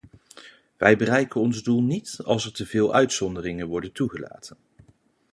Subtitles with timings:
[0.77, 4.57] Wij bereiken ons doel niet als er te veel uitzonderingen worden toegelaten.